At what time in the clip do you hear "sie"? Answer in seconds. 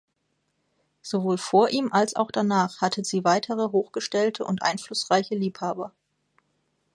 3.05-3.23